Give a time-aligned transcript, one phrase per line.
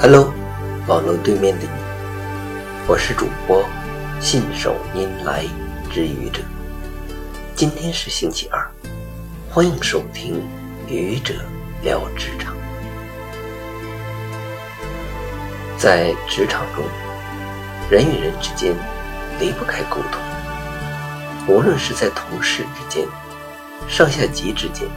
[0.00, 0.32] Hello，
[0.86, 1.70] 网络对面的你，
[2.86, 3.68] 我是主播
[4.20, 5.44] 信手拈来
[5.90, 6.40] 之愚者。
[7.56, 8.64] 今天是星期二，
[9.50, 10.40] 欢迎收听
[10.86, 11.34] 愚者
[11.82, 12.56] 聊职场。
[15.76, 16.84] 在职场中，
[17.90, 18.76] 人与人之间
[19.40, 20.22] 离不开沟通，
[21.48, 23.04] 无论是在同事之间、
[23.88, 24.88] 上下级之间，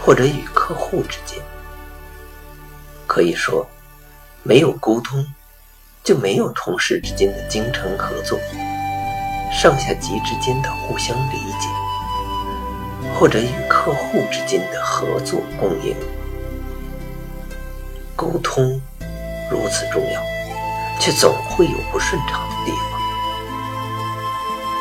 [0.00, 1.42] 或者与客户之间，
[3.08, 3.68] 可以说。
[4.44, 5.24] 没有沟通，
[6.02, 8.40] 就没有同事之间的精诚合作，
[9.52, 11.68] 上下级之间的互相理解，
[13.14, 15.94] 或者与客户之间的合作共赢。
[18.16, 18.80] 沟通
[19.48, 20.20] 如此重要，
[20.98, 23.00] 却总会有不顺畅的地方。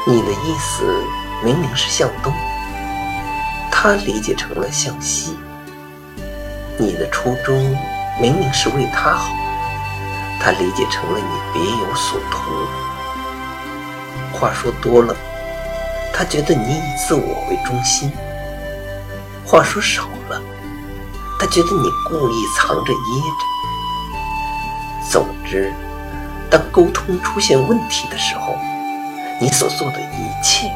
[0.08, 1.04] 你的意思
[1.46, 2.34] 明明是向东，
[3.72, 5.38] 他理解成了向西。
[6.80, 7.78] 你的初衷
[8.20, 9.32] 明明是为他好。
[10.44, 12.68] 他理解成了你别有所图，
[14.34, 15.16] 话说多了，
[16.12, 18.10] 他觉得你以自我为中心；
[19.46, 20.42] 话说少了，
[21.40, 25.12] 他觉得你故意藏着掖着。
[25.12, 25.72] 总之，
[26.50, 28.58] 当沟通出现问题的时候，
[29.40, 30.72] 你所做的一切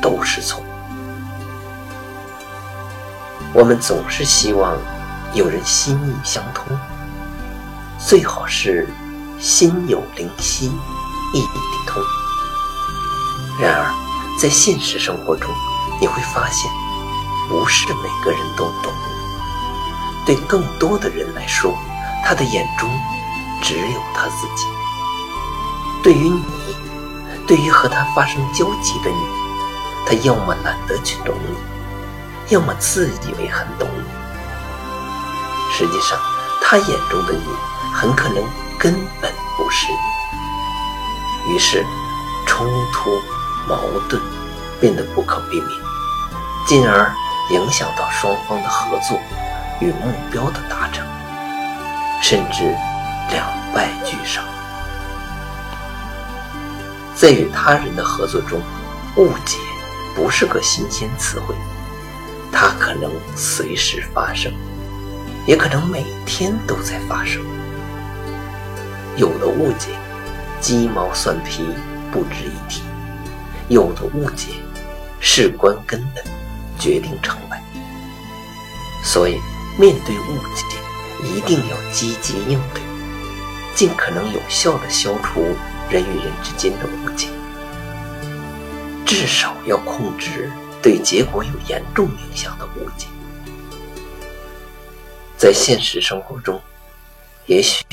[0.00, 0.62] 都是错。
[3.52, 4.78] 我们总是希望
[5.34, 6.78] 有人心意相通。
[8.08, 8.88] 最好是
[9.38, 10.66] 心有灵犀
[11.34, 11.54] 一点
[11.86, 12.02] 通。
[13.60, 13.94] 然而，
[14.40, 15.48] 在现实生活中，
[16.00, 16.70] 你会发现，
[17.48, 18.92] 不是每个人都懂。
[20.26, 21.74] 对更多的人来说，
[22.24, 22.88] 他的眼中
[23.62, 24.66] 只有他自己。
[26.02, 26.42] 对于你，
[27.46, 29.26] 对于和他发生交集的你，
[30.06, 34.04] 他要么懒得去懂你，要么自以为很懂你。
[35.72, 36.18] 实际上，
[36.62, 37.44] 他眼中的你。
[37.92, 38.42] 很可能
[38.78, 39.86] 根本不是
[41.46, 41.84] 你，于是
[42.46, 43.10] 冲突、
[43.68, 43.78] 矛
[44.08, 44.20] 盾
[44.80, 45.70] 变得不可避免，
[46.66, 47.12] 进而
[47.50, 49.18] 影响到双方的合作
[49.80, 51.06] 与目标的达成，
[52.22, 52.74] 甚至
[53.30, 54.42] 两败俱伤。
[57.14, 58.60] 在与他人的合作中，
[59.16, 59.58] 误解
[60.14, 61.54] 不是个新鲜词汇，
[62.50, 64.50] 它可能随时发生，
[65.46, 67.42] 也可能每天都在发生。
[69.20, 69.90] 有的误解，
[70.62, 71.62] 鸡毛蒜皮
[72.10, 72.80] 不值一提；
[73.68, 74.46] 有的误解，
[75.20, 76.24] 事关根本，
[76.78, 77.62] 决定成败。
[79.04, 79.38] 所以，
[79.78, 80.64] 面对误解，
[81.22, 82.80] 一定要积极应对，
[83.74, 85.42] 尽可能有效地消除
[85.90, 87.28] 人与人之间的误解，
[89.04, 90.50] 至少要控制
[90.80, 93.06] 对结果有严重影响的误解。
[95.36, 96.58] 在现实生活中，
[97.44, 97.84] 也许。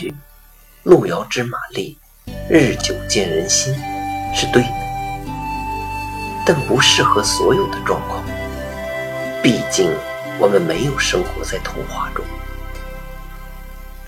[0.88, 1.98] 路遥知马力，
[2.50, 3.76] 日久见人心，
[4.34, 4.70] 是对的，
[6.46, 8.24] 但不适合所有的状况。
[9.44, 9.92] 毕竟
[10.40, 12.24] 我们没有生活在童话中。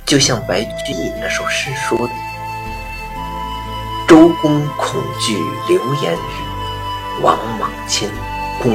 [0.05, 2.13] 就像白居易那首诗说的
[4.07, 5.37] ：“周公恐惧
[5.67, 8.09] 流言日，王莽迁
[8.63, 8.71] 公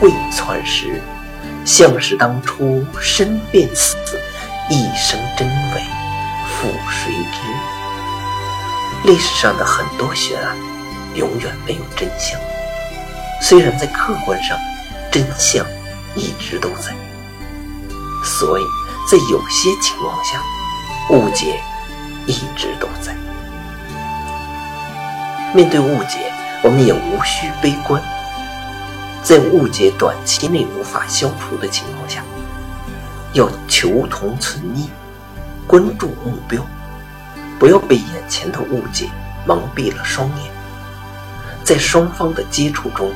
[0.00, 1.02] 未篡时。
[1.64, 3.96] 项氏当初身便死，
[4.70, 5.82] 一生真伪。”
[6.60, 7.38] 复谁知？
[9.04, 10.56] 历史上的很多悬案，
[11.14, 12.36] 永远没有真相。
[13.40, 14.58] 虽然在客观上，
[15.12, 15.64] 真相
[16.16, 16.92] 一直都在，
[18.24, 18.64] 所以
[19.08, 20.42] 在有些情况下，
[21.10, 21.60] 误解
[22.26, 23.14] 一直都在。
[25.54, 26.32] 面对误解，
[26.64, 28.02] 我们也无需悲观。
[29.22, 32.24] 在误解短期内无法消除的情况下，
[33.34, 34.90] 要求同存异。
[35.68, 36.66] 关注目标，
[37.58, 39.06] 不要被眼前的误解
[39.46, 40.50] 蒙蔽了双眼。
[41.62, 43.12] 在双方的接触中，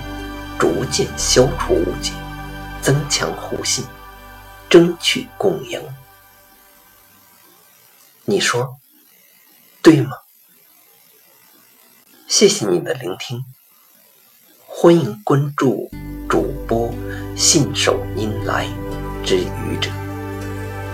[0.58, 2.12] 逐渐消除误解，
[2.82, 3.82] 增强互信，
[4.68, 5.81] 争取共赢。
[8.26, 8.76] 你说
[9.81, 10.10] 对吗？
[12.28, 13.43] 谢谢你的聆听，
[14.66, 15.90] 欢迎关注
[16.28, 16.93] 主播
[17.34, 18.69] 信手拈来
[19.25, 20.01] 之愚者。